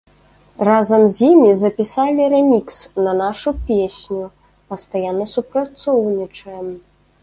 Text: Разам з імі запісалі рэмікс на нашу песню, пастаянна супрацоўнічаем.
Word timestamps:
Разам 0.67 1.03
з 1.17 1.27
імі 1.33 1.51
запісалі 1.63 2.23
рэмікс 2.35 2.77
на 3.07 3.13
нашу 3.23 3.49
песню, 3.71 4.23
пастаянна 4.73 5.25
супрацоўнічаем. 5.37 6.67